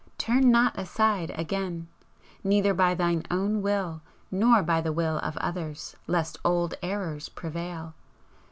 Turn 0.17 0.49
not 0.49 0.79
aside 0.79 1.31
again, 1.37 1.87
neither 2.43 2.73
by 2.73 2.95
thine 2.95 3.21
own 3.29 3.61
will 3.61 4.01
nor 4.31 4.63
by 4.63 4.81
the 4.81 4.91
will 4.91 5.19
of 5.19 5.37
others, 5.37 5.95
lest 6.07 6.39
old 6.43 6.73
errors 6.81 7.29
prevail! 7.29 7.93